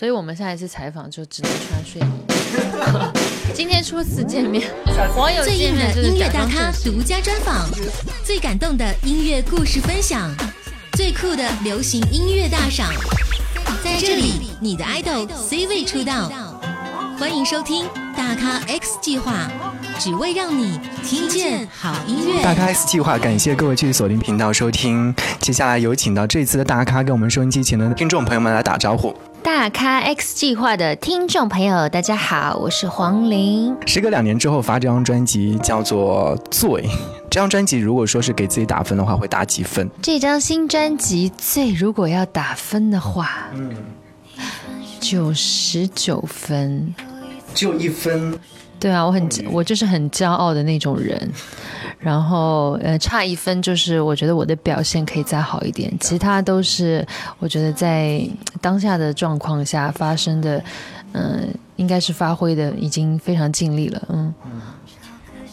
[0.00, 2.04] 所以我们下一次采访就只能穿睡衣。
[3.52, 4.66] 今天初次见面，
[5.14, 7.68] 网友最硬的音乐大咖独家专访，
[8.24, 10.34] 最感动的音乐故事分享，
[10.94, 12.88] 最酷的流行音乐大赏，
[13.84, 16.32] 在这里，你的 idol C 位出道。
[17.18, 17.84] 欢迎收听
[18.16, 19.50] 大咖 X 计划，
[19.98, 22.42] 只为让你听见好音乐。
[22.42, 25.14] 大咖 S 计划，感谢各位继续锁定频道收听。
[25.40, 29.14] 接下来有请到这次的大咖跟我们收音机前的听众朋友们来打招呼。
[29.42, 33.74] 大咖 X 计划的听众朋友，大家好，我是黄玲。
[33.86, 36.68] 时隔两年之后发这张专辑叫做《醉》，
[37.30, 39.88] 这张专辑如果说是给自己打分的话，会打几分？
[40.02, 43.74] 这张新专辑《醉》，如果要打分的话，嗯，
[45.00, 46.94] 九十九分。
[47.54, 48.38] 只有一分。
[48.80, 51.30] 对啊，我很我就是很骄傲的那种人，
[51.98, 57.06] 然后呃差一分就是我觉得我的表现可以再好一点，其他都是
[57.38, 58.26] 我觉得在
[58.60, 60.64] 当下的状况下发生的，
[61.12, 64.32] 嗯、应该是发挥的已经非常尽力了，嗯，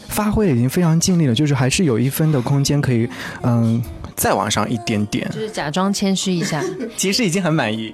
[0.07, 3.09] 发挥的已经非常尽力了，就是还是有一分的空间可以，
[3.43, 3.83] 嗯，
[4.15, 5.29] 再往上一点点。
[5.31, 6.63] 就是假装谦虚一下，
[6.95, 7.93] 其实已经很满意。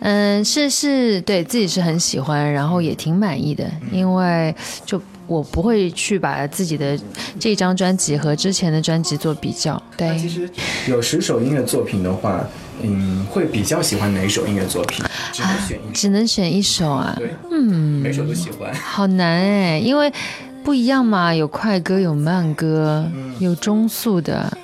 [0.00, 4.54] 嗯，是是，对自己是很喜欢，然后也挺满意的，因为
[4.84, 6.98] 就我不会去把自己的
[7.38, 10.16] 这张专辑和之前的专辑做比较，对。
[10.16, 10.48] 其实
[10.86, 12.44] 有十首音乐作品的话，
[12.82, 15.04] 嗯，会比较喜欢哪一首音乐作品？
[15.32, 15.90] 只能选一首。
[15.92, 18.72] 只能选一首啊，对，嗯，每首都喜欢。
[18.74, 20.12] 好难哎，因为
[20.62, 23.04] 不一样嘛，有快歌，有慢歌，
[23.40, 24.56] 有中速的。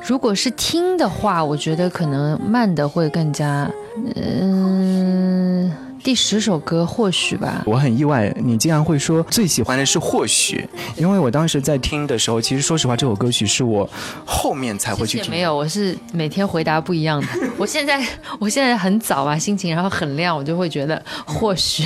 [0.00, 3.70] 如果是听的话，我觉得可能慢的会更加，
[4.14, 5.70] 嗯、
[6.02, 7.62] 第十首歌或许吧。
[7.64, 13.88] 我很意外，你竟然会说最喜欢的是或许，因为我当时在听的时候，其实说实话，这首歌曲是我
[14.26, 15.30] 后面才会去听。
[15.30, 17.26] 没有，我是每天回答不一样的。
[17.56, 18.04] 我现在
[18.40, 21.84] 我现在很早啊，心情然后很亮，我就会觉得或许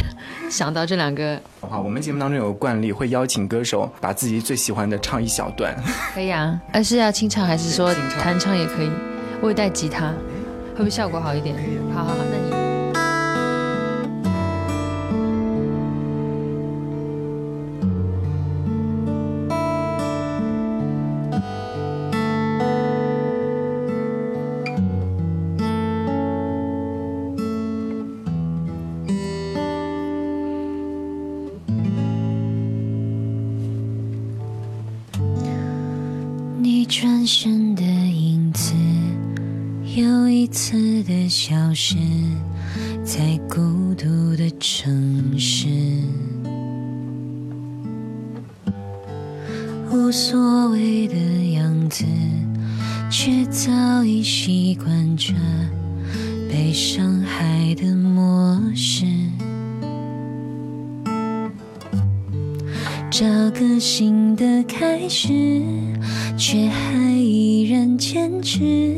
[0.51, 5.77] 想到这两个好，我们节目当中有个惯例，会邀请歌手把自己最喜欢的唱一小段。
[6.15, 8.91] 可以啊，呃是要清唱还是说弹唱也可以？
[9.43, 10.07] 我有带吉他，
[10.73, 11.55] 会不会效果好一点？
[11.95, 12.56] 好好好，那。
[12.56, 12.56] 你
[49.91, 51.17] 无所谓的
[51.53, 52.05] 样子，
[53.11, 55.33] 却早已习惯着
[56.49, 59.07] 被伤害的模式。
[63.11, 65.63] 找个新的开始，
[66.37, 68.97] 却还依然坚持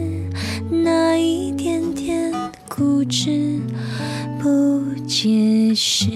[0.69, 2.32] 那一点点
[2.69, 3.60] 固执，
[4.41, 6.10] 不解释，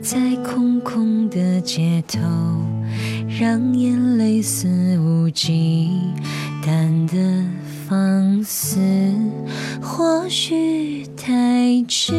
[0.00, 2.20] 在空空的街头，
[3.36, 5.90] 让眼泪肆无忌
[6.62, 7.44] 惮的
[7.88, 8.78] 放肆，
[9.82, 12.12] 或许太迟，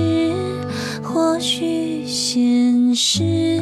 [1.02, 3.62] 或许现实。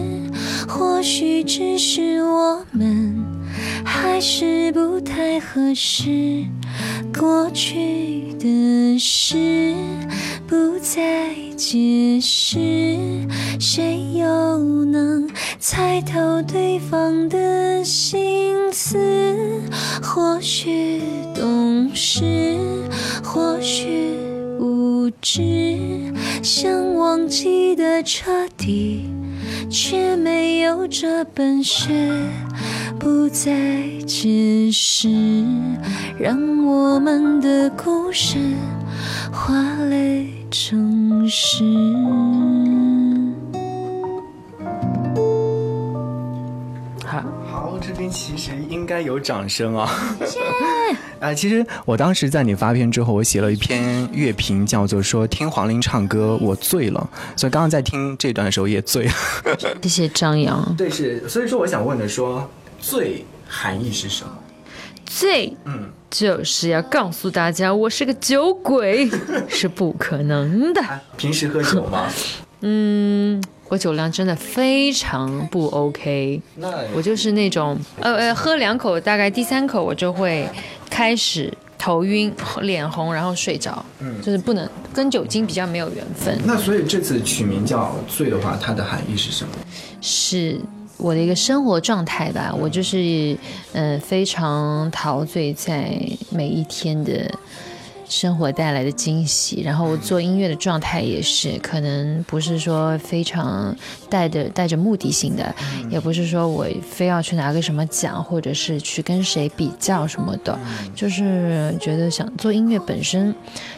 [0.67, 3.23] 或许只是我们
[3.85, 6.45] 还是不太合适，
[7.15, 9.73] 过去的事
[10.45, 12.59] 不再解释，
[13.57, 15.25] 谁又能
[15.59, 18.99] 猜透对方的心思？
[20.01, 21.01] 或许
[21.33, 22.57] 懂事，
[23.23, 24.17] 或许
[24.59, 29.09] 无知，想忘记的彻底。
[29.69, 31.89] 却没有这本事，
[33.03, 33.51] 不再
[34.07, 35.09] 解释，
[36.17, 38.37] 让我们的故事
[39.29, 39.53] 化
[39.89, 41.65] 泪成诗。
[47.05, 49.91] 好，好，这边其实应该有掌声啊！
[51.19, 59.13] 啊， 其实我当时在你发片之后，我写了一篇乐评，叫做说听黄龄唱歌我醉了，所以刚刚在听这段的时候也醉了。
[59.83, 60.73] 谢谢张扬。
[60.77, 62.49] 对，是，所以说我想问的说，
[62.83, 64.37] 醉含义是什么？
[65.05, 69.09] 醉，嗯，就是要告诉大家我是个酒鬼，
[69.47, 70.81] 是不可能的。
[71.15, 72.09] 平时喝酒吗？
[72.59, 80.49] 嗯，我酒量真的非常不 OK，那我就是那种呃呃，喝两口，大概第三口我就会
[80.89, 86.37] 开始头晕、脸红，然后睡着，嗯，就是不能跟酒精比较没有缘分。
[86.45, 89.53] 那所以这次取名叫“醉”的话，它的含义是什么？
[90.01, 90.59] 是
[90.97, 92.53] 我的一个生活状态吧。
[92.57, 93.37] 我就是，
[93.73, 95.99] 嗯，非常陶醉在
[96.29, 97.29] 每一天的。
[98.09, 103.75] 生活带来的惊喜，然后我做音乐的状态也是，可能不是说非常
[104.07, 105.55] 带着带着目的性的，
[105.89, 110.59] 也不是说我非要去拿个什么奖，或者是去跟谁比较什么的，
[110.93, 113.33] 就是觉得想做音乐本身，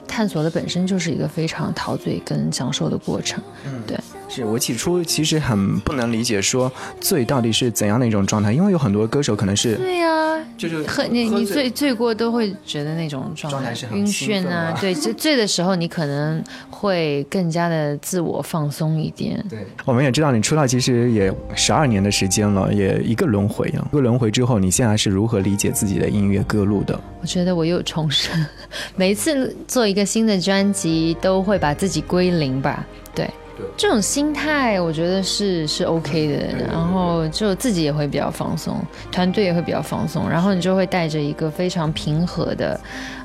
[0.05, 3.41] 探索的本身就是一个非常陶醉跟享受的过程，
[3.87, 3.97] 对。
[4.27, 19.43] 是我起初其实很不能理解，说醉到底是怎样的一种状态，因为有很多歌手可能是对呀，就是喝你你醉醉过都会觉得那种状态晕眩啊，对，就醉的时候你可能会更加的自我放松一点。
[19.49, 26.99] 对，我们也知道你出道其实也十二年的时间了，也一个轮回啊，一个轮回之后，你现在是如何理解自己的音乐歌路的？
[27.21, 28.45] 我觉得我又重生，
[28.95, 33.29] 每一次做一个新的专辑都会把自己归零吧，对。
[33.77, 38.77] 这种心态，我觉得是是 OK 的，然后就自己也会比较放松，
[39.11, 42.79] 团队也会比较放松，然后你就会带着一个非常平和的，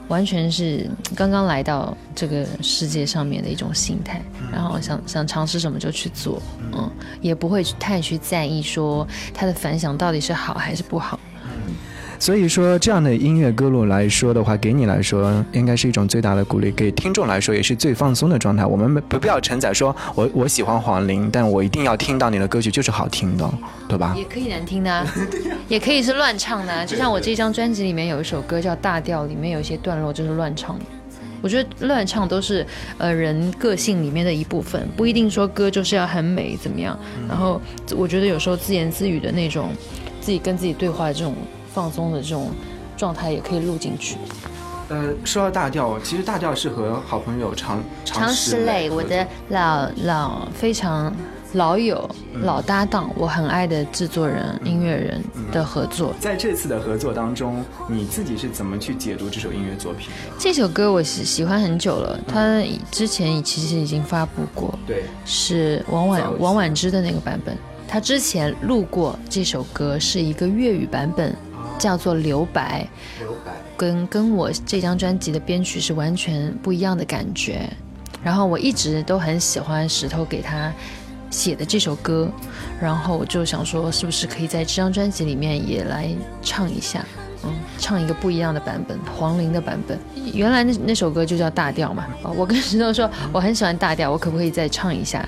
[0.09, 4.23] 完全是刚刚来到这个世界上面的一种心态，
[4.53, 6.41] 然后想想尝试什么就去做，
[6.73, 6.91] 嗯，
[7.21, 11.19] 也不会太去在意说它的反响到底是好还是不好。
[12.21, 18.67] 所以说，这样的音乐歌路来说的话，给你来说应该是一种最大的鼓励；给听众来说，也是最放松的状态。
[18.67, 23.51] 我们不必要承载说，我我喜欢黄龄，但我一定要听到你的歌曲就是好听的，
[23.89, 24.15] 对吧？
[24.15, 25.07] 也可以难听的，
[25.67, 26.85] 也可以是乱唱的。
[26.85, 30.85] 就像我这张专辑里面有一首歌叫《大调》，里面有一些段落就是乱唱的。
[31.41, 32.67] 我觉得乱唱都是
[32.99, 36.99] 呃人个性里面的一部分，不一定说歌就是要很美怎么样。
[37.27, 37.59] 然后
[37.97, 39.71] 我觉得有时候自言自语的那种，
[40.21, 41.35] 自己跟自己对话的这种。
[41.73, 42.51] 放松的这种
[42.97, 44.17] 状态也可以录进去。
[44.89, 51.15] 呃，说到大调，其实大调是和好朋友常常石磊，我的老老非常
[51.53, 52.11] 老友、
[52.43, 55.23] 老搭档，我很爱的制作人、音乐人
[55.53, 56.13] 的合作。
[56.19, 60.35] 在这次的合作当中，你自己是怎么去解读这首音乐作品的？
[60.41, 67.57] 这首歌我喜喜欢很久了，他之前其实已经发布过，对，是王婉王婉之的那个版本。
[67.87, 71.33] 他之前录过这首歌，是一个粤语版本。
[71.81, 72.87] 叫做留白，
[73.19, 77.69] 留白跟跟我这张专辑的编曲是完全不一样的感觉。
[78.23, 80.71] 然后我一直都很喜欢石头给他
[81.31, 82.29] 写的这首歌，
[82.79, 86.09] 然后我就想说，是不是可以在这张专辑里面也来
[86.43, 87.03] 唱一下，
[87.44, 89.99] 嗯，唱一个不一样的版本，黄龄的版本。
[90.35, 92.05] 原来那那首歌就叫大调嘛，
[92.37, 95.26] 我跟石头说我很喜欢大调，我可不可以再唱一下？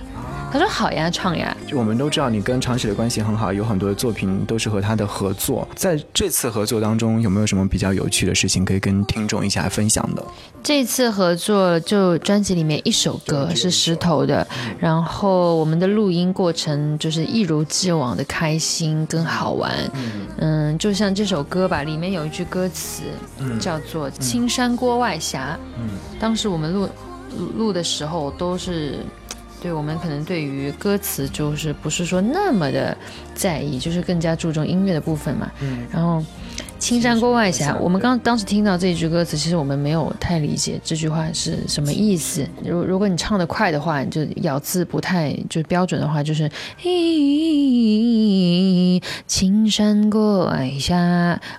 [0.53, 1.57] 他说好呀，唱呀。
[1.73, 5.67] 就我们都知道你跟常石的关系很好，有很多的作品都是和他的合作。
[5.75, 10.23] 在这次合作当中，有没有什么比较有趣的事情可以跟听众一起来分享的？
[10.63, 14.47] 这次合作就专辑里面一首歌是石头的，
[14.79, 19.73] 然后我们的录音过程就是一如既往的开心跟好玩。
[20.37, 23.03] 嗯，就像这首歌吧，里面有一句歌词
[23.59, 25.39] 叫做“青山郭外斜”。
[25.81, 25.89] 嗯，
[26.21, 26.89] 当时我们录
[27.57, 28.99] 录的时候都是。
[29.63, 32.97] 对我们可能对于歌词就是不是说那么的
[33.33, 35.49] 在意，就是更加注重音乐的部分嘛。
[35.61, 35.87] 嗯。
[35.93, 36.21] 然后，
[36.81, 42.45] 青山郭外斜，我们刚当时听到这一句歌词，其实我们没有太理解这句话是什么意思。
[42.65, 46.91] 如如果你唱的快的话，就咬字不太就标准的话，就是嘿，
[49.29, 50.93] 青山郭外斜。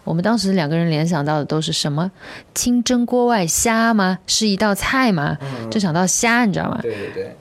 [0.04, 2.12] 我们当时两个人联想到的都是什么？
[2.54, 4.20] 清蒸锅外虾吗？
[4.28, 5.38] 是一道菜吗？
[5.72, 6.80] 就想到虾，你知道吗？
[6.82, 7.34] 对对对。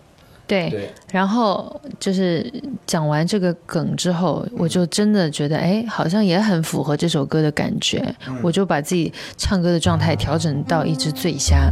[0.47, 2.53] 对，然后就是
[2.87, 8.15] 讲完这个梗之后，我就真的觉得，哎，好像也很符合这首歌的感觉。
[8.43, 11.71] 我就把自己唱歌的状态调整到一只醉虾，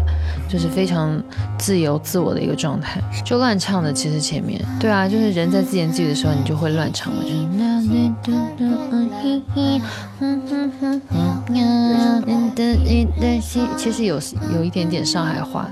[0.49, 1.23] 就是非常
[1.59, 3.93] 自由自我的一个状态，就乱唱的。
[3.93, 7.41] 其实前面，对啊，就是人在自言自语的时候，你就会乱唱嘛，就是。
[13.77, 14.21] 其实有
[14.55, 15.69] 有一点点上海话。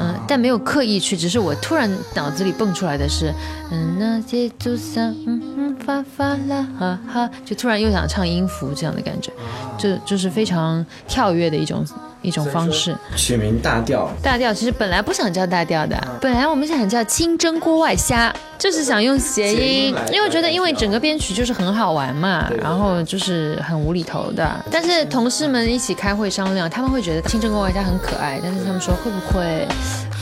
[0.00, 3.32] 嗯，但没有刻意去，只是我突然脑子里蹦出来的是，
[3.70, 9.32] 嗯，那些就像，嗯嗯，发发啦哈哈，就突然又想唱音符这样的感觉，
[9.78, 11.84] 就就是非常跳跃的一种。
[12.26, 14.10] 一种方式，取名大调。
[14.20, 24.50] 大调其实本来不想叫大调的，本来我们想叫清蒸锅外虾，就是想用谐音，因为觉得因为整个编曲就是很好玩嘛，然后就是很无厘头的。
[24.70, 29.68] 但是同事们一起开会商量，他们会觉得清蒸锅外虾很可爱，但是他们说会不会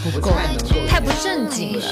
[0.04, 0.30] 不够，
[0.86, 1.82] 太不正经了。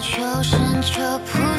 [0.00, 1.49] 求神求菩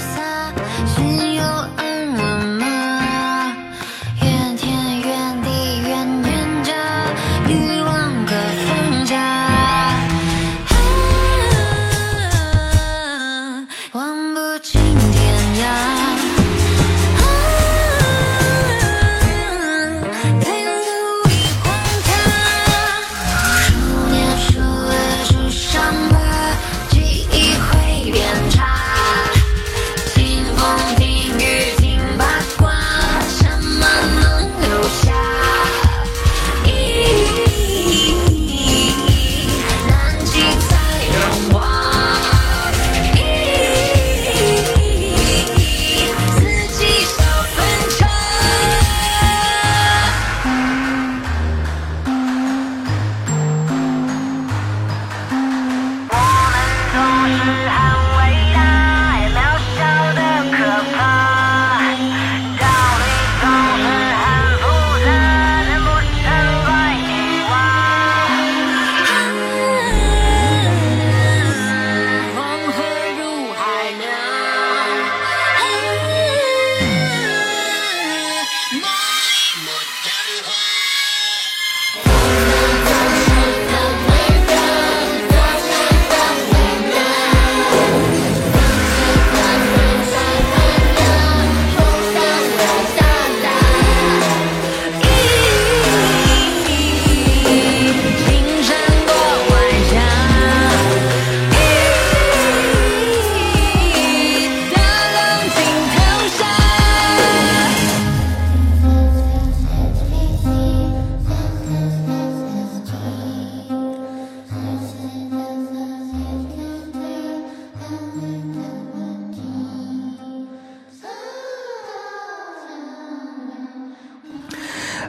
[57.31, 57.60] Bye.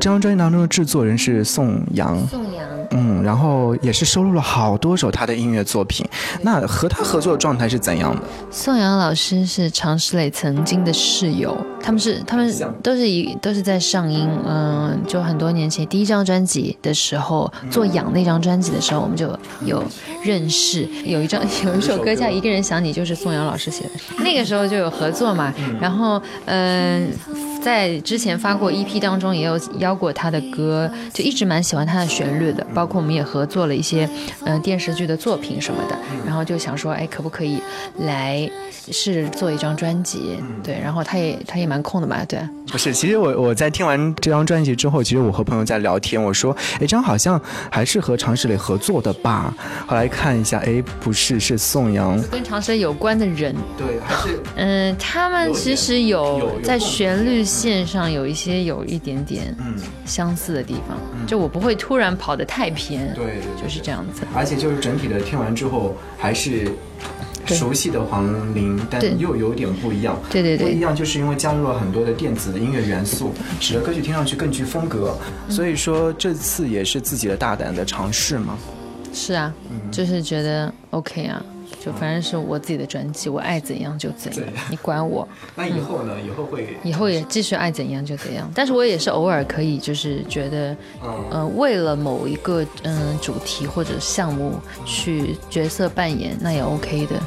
[0.03, 6.05] 这张专辑当中的制作人是宋阳，宋阳，嗯，然后也是收录了好多首他的音乐作品。
[6.41, 8.23] 那和他合作的状态是怎样的？
[8.51, 19.29] 宋阳老师是常石磊曾经的室友，他们是他们都是一都是在上音，嗯，就很多年前第一张专辑的时候做《养》那张专辑的时候，我们就
[19.65, 19.85] 有
[20.25, 20.85] 认识。
[21.05, 25.55] 有一张 有一首歌叫《一个人想你》，就是宋阳老师写的，那个时候就有合作嘛。
[25.81, 27.09] 然后，嗯。
[27.63, 32.67] 在之前发过 EP 当中也有邀过他的歌，就一直蛮喜欢他的旋律的。
[32.75, 34.09] 包括我们也合作了一些
[34.45, 37.63] 嗯电视剧的作品什么的，然后就想说，哎，可不可以
[38.01, 38.51] 来
[38.91, 40.39] 试做一张专辑？
[40.65, 42.41] 对，然后他也他也蛮空的嘛，对。
[42.71, 47.41] 不是，其实我我在听完这张专辑之后，其实我和朋友在聊天，我说，哎，这张好像
[47.71, 49.55] 还是和常石磊合作的吧？
[49.87, 53.55] 后来看一下，哎，不是，是宋阳，跟常石磊有关的人。
[53.77, 57.45] 对，还是嗯，他们其实有在旋律。
[57.53, 59.75] 线上有一些有一点点嗯
[60.07, 64.23] 相似的地方，就我不会突然跑得太偏，对，就是这样子。
[64.35, 66.73] 而且就是整体的听完之后，还是
[67.47, 70.19] 熟悉的黄龄，但又有点不一样。
[70.31, 75.17] 对对对，不一样就是因为加入了很多的电子的音乐元素，使得歌曲听上去更具风格。
[75.49, 78.57] 所以说这次也是自己的大胆的尝试嘛。
[79.13, 79.53] 是啊，
[79.91, 81.45] 就是觉得 OK 啊。
[81.85, 85.27] 就反正是我自己的专辑，我爱怎样就怎样，你管我。
[85.57, 86.15] 那以后呢？
[86.25, 86.77] 以后会？
[86.85, 88.49] 以后也继续爱怎样就怎样。
[88.55, 90.77] 但是我也是偶尔可以，就是觉得，
[91.31, 97.21] 呃，为了某一个嗯主题或者项目去角色扮演，那也 OK 的。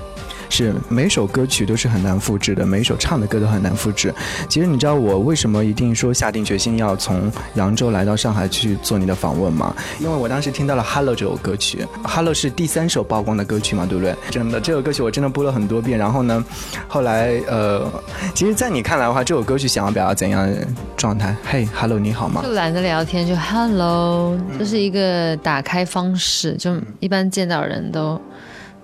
[0.56, 4.14] 是每首歌曲都是很难复制的，每一首唱的歌都很难复制。
[4.48, 9.76] 其实你知道我为什么一定说下定决心要从扬州来到上海去做你的访问吗？
[10.00, 14.16] 因为我当时听到了《Hello》这首歌曲，《Hello》是第三首曝光的歌曲嘛，对不对？
[14.32, 16.00] 真的，这首歌曲我真的播了很多遍。
[16.00, 16.42] 然后呢，
[16.88, 17.92] 后来呃，
[18.34, 21.36] 其实，在你看来的话，这首歌曲想要表达怎样的状态？
[21.44, 22.42] 嘿，Hello，你好吗？
[22.42, 28.22] 就懒得聊天，就 Hello，这是一个打开方式，就一般见到人都。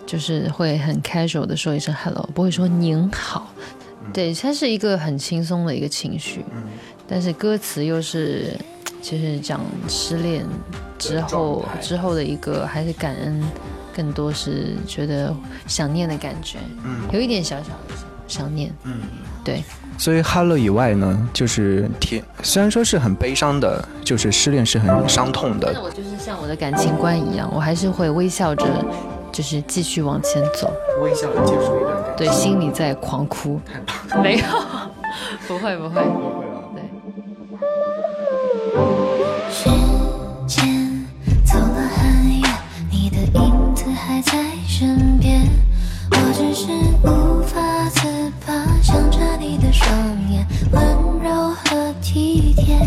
[0.06, 3.52] 就是会很 casual 的说一声 hello，不会说您好，
[4.14, 6.44] 对，它是一个很轻松的一个情绪，
[7.08, 8.58] 但是歌词又是
[9.02, 10.46] 其实讲失恋
[10.98, 13.42] 之后之后的一个还是感恩，
[13.96, 15.34] 更多是觉得
[15.68, 17.96] 想念的感觉，嗯，有一点小小的
[18.28, 19.00] 想念，嗯，
[19.44, 19.64] 对。
[19.98, 28.66] 所以 hello 以外呢，就是甜，虽然说是很悲伤的，就是失恋是很伤痛的，但我就是像我的感情观一样，我还是会微笑着。
[29.32, 30.72] 就是继续往前走，
[31.02, 33.60] 微笑的结束一段感情，对，心里在狂哭，
[34.22, 34.44] 没有，
[35.48, 36.84] 不 会不会，不会了，对。
[39.50, 39.70] 时
[40.48, 41.06] 间
[41.46, 42.50] 走了很远，
[42.92, 44.32] 你的影子还在
[44.68, 45.42] 身边，
[46.12, 46.68] 我只是
[47.04, 47.60] 无法
[47.90, 48.02] 自
[48.46, 49.90] 拔，想着你的双
[50.30, 50.82] 眼，温
[51.24, 52.78] 柔和体贴。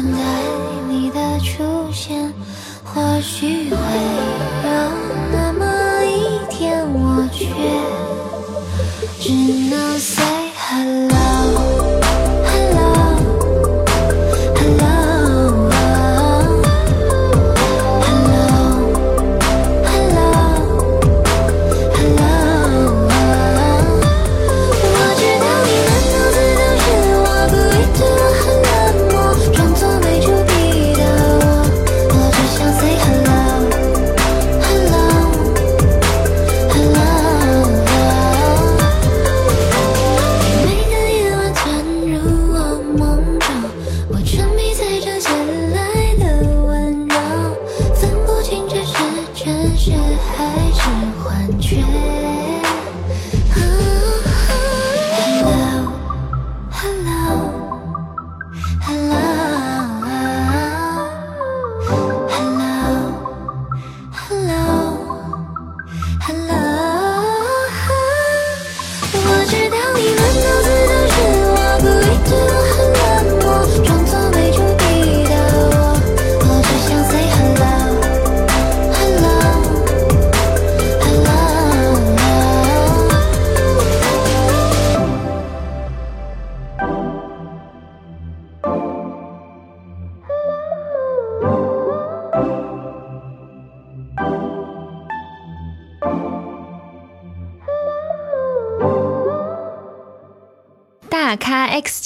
[0.00, 0.18] 等待
[0.88, 2.32] 你的出现
[2.82, 3.68] 或许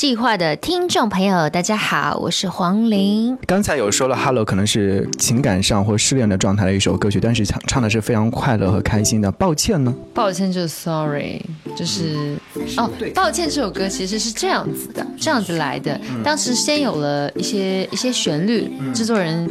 [0.04, 3.38] 计划的听众朋友，大家好，我是黄龄。
[3.46, 9.32] 刚才有说了，Hello 可能是情感上或失恋的状态的一首歌曲，但是唱唱的是非常快乐和开心的。
[9.32, 9.94] 抱歉呢？
[10.12, 11.40] 抱歉就是 Sorry，
[11.74, 12.36] 就是
[12.76, 15.98] 哦，抱歉这首歌其实是这样子的，这样子来的。
[16.22, 19.50] 当时先有了一些一些旋律，制作人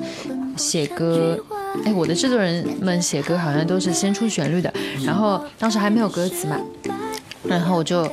[0.56, 1.36] 写歌。
[1.84, 4.72] 哎，我的制作人们写歌好像都是先出旋律的，
[5.04, 6.56] 然后当时还没有歌词嘛，
[7.48, 8.10] 然后我就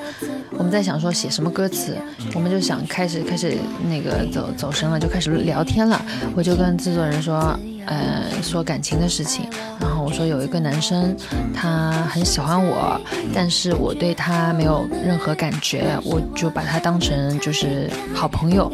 [0.57, 1.97] 我们在想说写什么歌词，
[2.35, 3.57] 我们就想开始开始
[3.89, 6.01] 那个走走神了，就开始聊天了。
[6.35, 9.47] 我就跟制作人说，呃，说感情的事情，
[9.81, 11.17] 然后我说有一个男生
[11.55, 13.01] 他很喜欢我，
[13.35, 18.71] 但是我对他没有任何感觉，我就把他当成就是好朋友。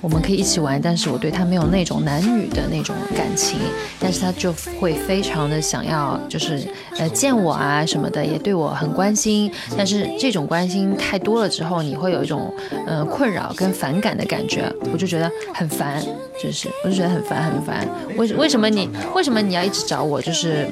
[0.00, 3.58] 我们可以一起玩，但是我对他没有那种男女的那种感情，
[3.98, 9.52] 但是他就会非常的想要，就是呃见我啊什么的，也对我很关心。
[9.76, 12.52] 但是这种关心太多了之后，你会有一种
[12.86, 16.02] 呃困扰跟反感的感觉，我就觉得很烦，
[16.42, 17.86] 就是我就觉得很烦很烦。
[18.16, 20.20] 为为什么你为什么你要一直找我？
[20.22, 20.66] 就是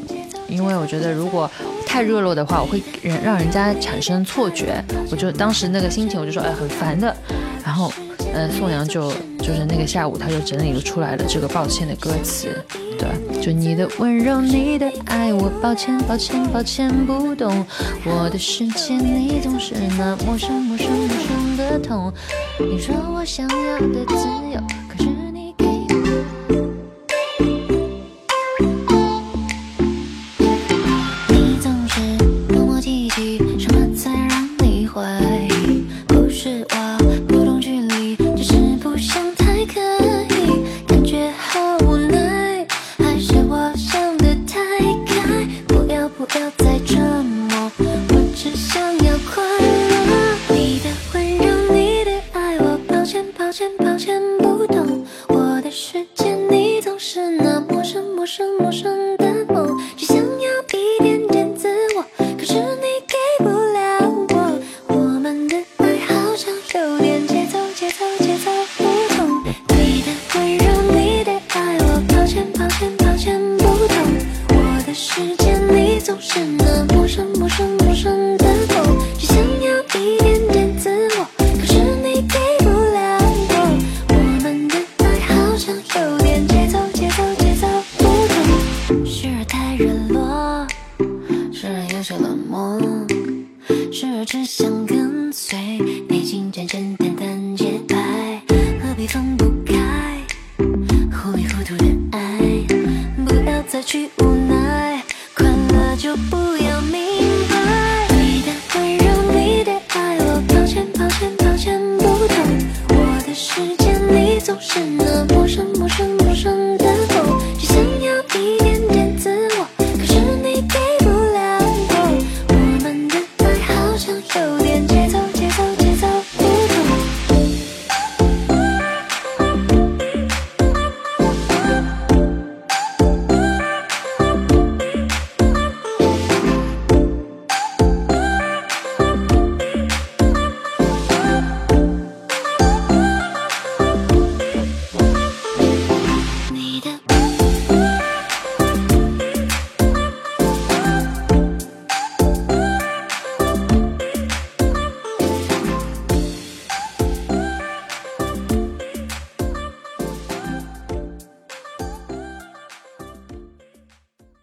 [0.48, 1.50] 因为我觉得如果
[1.86, 4.82] 太热络的话，我会让让人家产生错觉。
[5.10, 7.14] 我就当时那个心情，我就说哎很烦的，
[7.62, 7.92] 然后。
[8.34, 12.64] 呃，宋阳就就是那个下午，他就整理出来了这个抱歉的歌词，
[12.98, 17.66] 对，就你的温柔，你的爱，我抱歉，抱歉，抱歉，不懂
[18.04, 22.12] 我的世界，你总是那陌生，陌生，陌生的痛。
[22.58, 24.14] 你说我想要的自
[24.52, 24.60] 由，
[58.28, 59.07] 生陌生。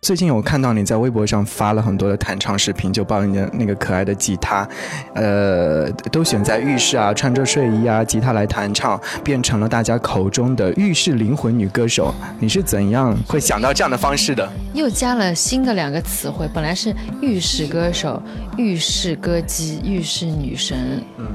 [0.05, 4.69] 最近我看到你在微博上发了很多的弹唱视频，就抱你的那个可爱的吉他，
[5.15, 12.13] 呃，都选在浴室啊，穿着睡衣啊，吉他来弹唱，变成了大家口中的浴室灵魂女歌手。
[12.39, 14.47] 你是怎样会想到这样的方式的？
[14.75, 18.21] 又加了新的两个词汇，本来是浴室歌手、
[18.59, 21.25] 浴室歌姬、浴室女神，嗯，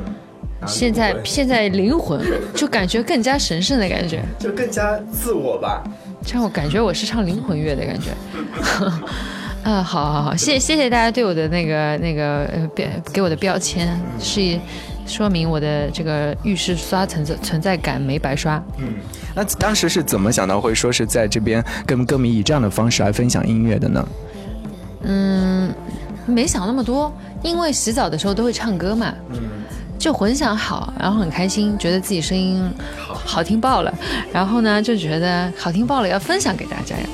[0.65, 5.83] 现在现在灵魂就感觉更加神圣的感觉，就更加自我吧。
[6.33, 8.11] 让我感觉我是唱灵魂乐的感觉，
[9.65, 14.59] 啊，好好好，谢谢谢大家对我的那个那个标给我的标签，是
[15.07, 18.63] 说明我的这个浴室刷存在存在感没白刷。
[18.79, 18.95] 嗯，
[19.35, 24.09] 那当时是怎么想到会说是在这边跟歌迷以这样的方式来分享音乐的呢？
[25.03, 25.75] 嗯，
[26.27, 27.13] 没想那么多，
[27.43, 29.13] 因为洗澡的时候都会唱歌嘛。
[29.31, 29.41] 嗯。
[30.01, 32.73] 就混响好，然后很开心，觉得自己声音
[33.05, 33.95] 好听爆了，
[34.33, 37.05] 然后呢就觉得好听爆了要分享给大家呀，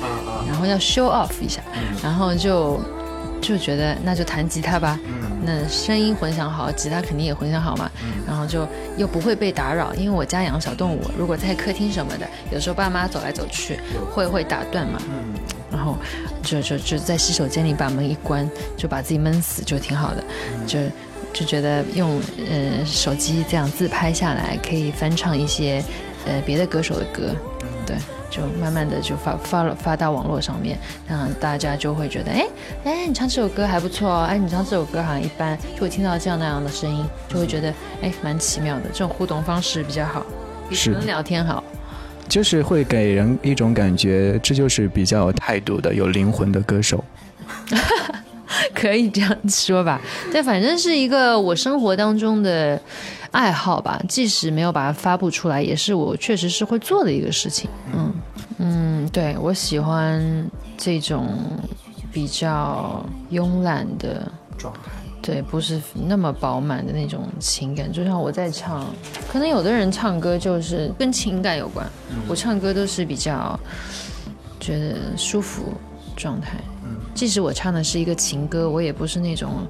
[0.47, 1.59] 然后要 show off 一下，
[2.01, 2.79] 然后就
[3.41, 4.97] 就觉得那就弹吉他吧，
[5.45, 7.91] 那声音混响好，吉他肯定也混响好嘛，
[8.25, 13.77] 然后就又不会被打扰，因为我家养小动物，如果在客厅什么的，有时候爸妈走来走去
[14.13, 14.97] 会会打断嘛，
[15.69, 15.97] 然后
[16.41, 20.23] 就就就在洗手间里把门一关，就把自己闷死就挺好的，
[20.65, 20.79] 就
[21.37, 22.19] 就觉得用
[22.49, 25.83] 呃手机这样自拍下来，可以翻唱一些
[26.25, 27.35] 呃别的歌手的歌，
[27.85, 27.95] 对。
[28.29, 32.45] 就慢慢的就发发了发到网络上面，让大家就会觉得，哎
[32.83, 40.25] 哎，你唱这首歌还不错哦，哎，你唱这首歌好像一般，就会听到这样那样的声音，就会觉得，哎，蛮奇妙的，这种互动方式比较好，
[40.69, 41.63] 比纯聊天好，
[42.27, 47.01] 就是会给人一种感觉，这就是比较有态度的、有灵魂的歌手，
[48.79, 49.99] 可以这样说吧，
[50.31, 52.79] 但反正是一个我生活当中的。
[53.31, 57.69] 爱好吧，即使没有把它发布出来，也是我确实是会做的一个事情。
[57.93, 58.13] 嗯
[58.57, 61.27] 嗯，对我喜欢这种
[62.11, 64.79] 比较慵懒的状态，
[65.21, 67.91] 对，不是那么饱满的那种情感。
[67.91, 68.87] 就像我在唱，
[69.29, 71.85] 可能有的人唱歌就是跟情感有关，
[72.29, 73.59] 我唱歌都是比较
[74.59, 75.73] 觉得舒服
[76.15, 76.57] 状态。
[77.17, 79.67] 即使我唱的是一个情歌，我也不是那种。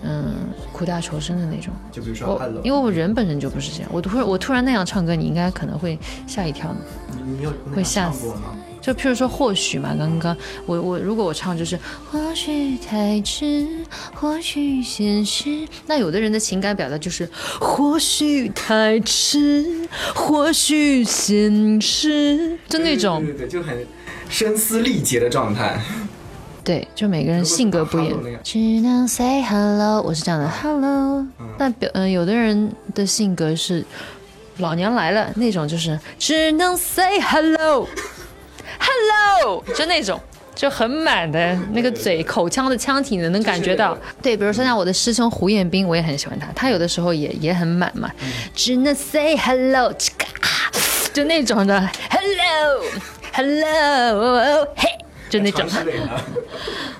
[0.00, 0.32] 嗯，
[0.72, 1.72] 苦大仇深的那种。
[1.90, 6.72] 就比如说，我因为我人本身就不是这样，我突然我突然那样唱歌，你应该可能会吓一跳
[7.26, 8.56] 你有会吓死吗？
[8.80, 11.76] 就譬如说，或许嘛，刚刚我我如果我唱就是
[12.08, 13.66] 或许太迟，
[14.14, 17.28] 或许现实，那有的人的情感表达就是
[17.60, 23.84] 或许太迟，或许现实，就那种对对，就很
[24.30, 25.82] 声嘶力竭的状态。
[26.68, 28.20] 对，就每个人性格不一样。
[28.44, 30.46] 只能 say hello，我是这样的。
[30.46, 31.26] Hello。
[31.56, 33.82] 那表嗯，有的人的性格是
[34.58, 37.88] 老娘来了那种，就是只能 say hello，hello，
[39.74, 40.20] 就那种
[40.54, 43.96] 就很满的那个嘴口腔的腔体呢，能感觉到。
[44.20, 48.10] 对，比如说像我的师兄胡彦斌，我也很喜欢他，他有的时候也也很满嘛，
[48.54, 49.90] 只能 say hello，
[51.14, 51.88] 就那种的。
[53.30, 54.86] Hello，hello，嘿。
[55.28, 55.66] 就那种，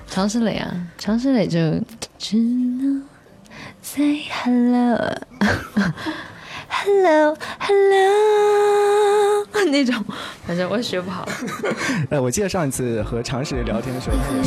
[0.07, 1.59] 常石磊啊，常石磊就
[2.17, 3.03] 只能
[3.81, 4.95] say hello，hello，hello
[9.71, 10.03] 那种，
[10.45, 11.27] 反正我也学不好。
[12.11, 14.43] 哎，我记得上一次和常石磊聊天的时候，他也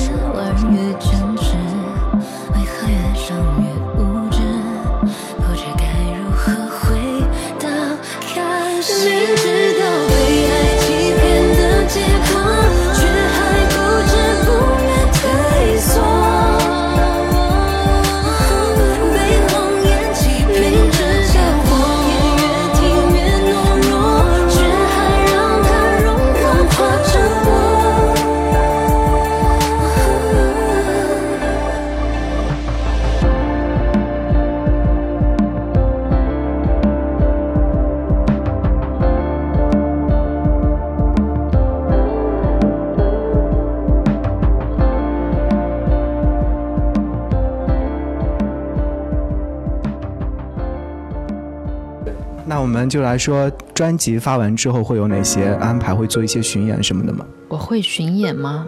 [52.93, 55.95] 就来说，专辑发完之后会有哪些安排？
[55.95, 57.25] 会做一些巡演什么的吗？
[57.49, 58.67] 我会巡演吗？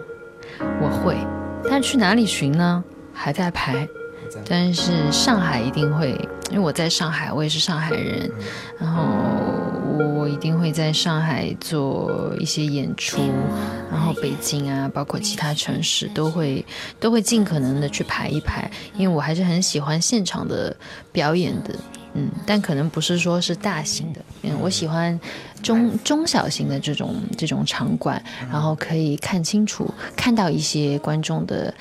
[0.81, 1.15] 我会，
[1.69, 2.83] 但去哪里巡呢？
[3.13, 3.87] 还在排。
[4.43, 6.09] 但是上海一定会，
[6.49, 8.27] 因为我在上海，我也是上海人，
[8.79, 9.03] 然后
[10.15, 13.21] 我一定会在上海做一些演出，
[13.91, 16.65] 然后北京啊，包括其他城市都会
[16.99, 20.75] 都会尽可能的去排一排，因为我还是很喜欢现场的
[21.11, 21.75] 表演的。
[22.15, 25.19] 嗯，但可能不是说是大型的，嗯，我喜欢
[25.61, 31.73] 中中小型的这种这种场馆，然后可以看清楚，看到一些观众的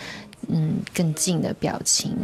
[0.49, 2.17] 嗯更近的表情，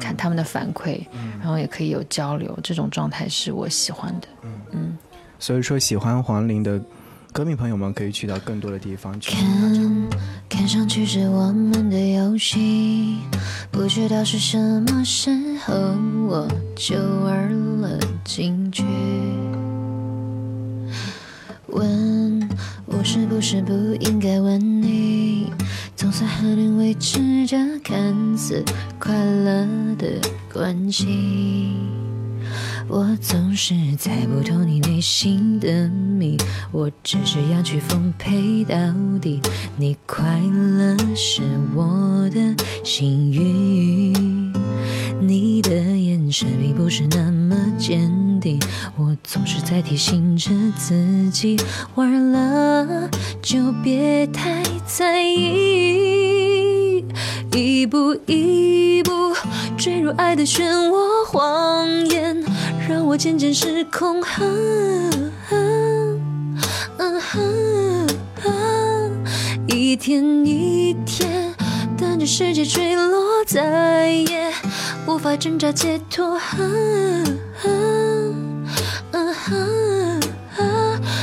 [0.00, 1.00] 看他们的反馈，
[1.38, 4.28] 然后也可以有交流，这种状态是我喜欢的。
[4.72, 4.96] 嗯，
[5.38, 6.80] 所以说喜欢黄龄的。
[7.32, 10.08] 歌迷朋友们可以去到更多的地方去看，
[10.48, 13.18] 看上去是我们的游戏，
[13.70, 15.30] 不知道是什么时
[15.64, 15.72] 候
[16.28, 18.82] 我就玩了进去。
[21.68, 22.48] 问
[22.84, 25.52] 我是不是不应该问你，
[25.94, 28.64] 总算和你维持着看似
[28.98, 29.66] 快乐
[29.96, 30.20] 的
[30.52, 31.76] 关系。
[32.92, 36.36] 我总是猜不透你内心的谜，
[36.72, 38.74] 我只是要去奉陪到
[39.22, 39.40] 底。
[39.76, 41.40] 你快乐是
[41.72, 42.40] 我的
[42.82, 44.52] 幸运，
[45.20, 48.60] 你的眼神并不是那么坚定，
[48.96, 51.56] 我总是在提醒着自己，
[51.94, 53.08] 玩了
[53.40, 57.04] 就别太在意。
[57.52, 59.12] 一步一步
[59.76, 62.44] 坠入爱的漩涡，谎言
[62.90, 64.20] 让我渐渐失控。
[69.68, 71.54] 一天一天
[71.96, 74.52] 等着世界坠落，再也
[75.06, 76.36] 无法挣扎解脱。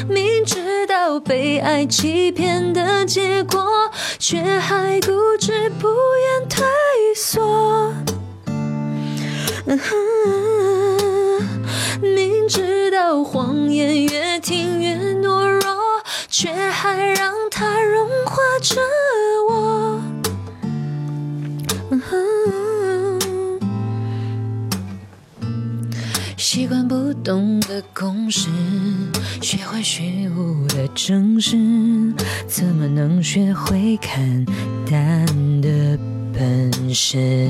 [0.07, 3.67] 明知道被爱欺骗的结果，
[4.17, 6.65] 却还固执不愿退
[7.13, 7.93] 缩。
[9.65, 9.77] 明
[12.47, 15.61] 知道谎言越听越懦弱，
[16.29, 18.79] 却还让它融化着
[19.49, 20.01] 我。
[26.37, 28.49] 习惯不懂的公式，
[29.41, 31.57] 学会虚无的正视，
[32.47, 34.45] 怎么能学会看
[34.89, 35.25] 淡
[35.61, 35.99] 的
[36.33, 37.49] 本事？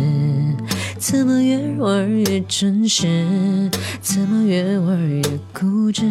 [0.99, 3.69] 怎么越玩越真实？
[4.01, 5.21] 怎么越玩越
[5.53, 6.03] 固执？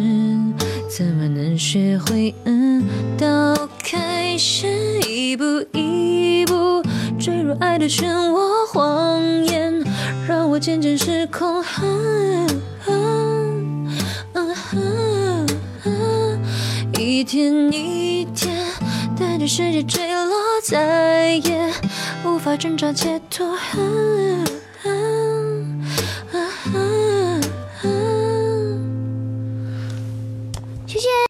[0.89, 2.83] 怎么能学会嗯
[3.17, 4.67] 到开始？
[5.07, 6.81] 一步一步
[7.19, 9.83] 坠入爱的漩涡，谎言
[10.27, 11.63] 让我渐渐失控。
[16.97, 18.55] 一天一天
[19.17, 21.73] 等着世界坠落，再也
[22.23, 23.57] 无法挣扎解脱。
[24.87, 25.36] 神